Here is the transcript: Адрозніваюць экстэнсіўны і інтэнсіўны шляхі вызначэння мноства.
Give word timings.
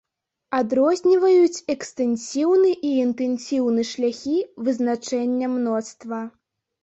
Адрозніваюць 0.59 1.63
экстэнсіўны 1.73 2.71
і 2.91 2.95
інтэнсіўны 3.03 3.81
шляхі 3.91 4.35
вызначэння 4.69 5.47
мноства. 5.55 6.21